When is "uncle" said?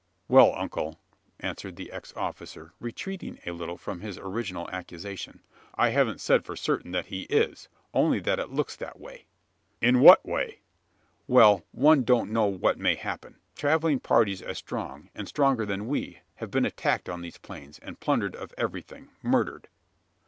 0.55-0.97